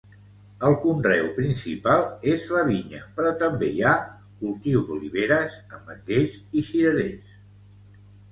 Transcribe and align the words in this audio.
El 0.67 0.75
conreu 0.83 1.25
principal 1.35 1.99
és 2.35 2.45
la 2.55 2.63
vinya, 2.69 3.01
però 3.19 3.33
també 3.43 3.69
hi 3.75 3.85
ha 3.89 3.93
cultiu 4.39 4.81
d'oliveres, 4.89 5.59
ametllers 5.81 6.39
i 6.63 6.65
cirerers. 6.71 7.29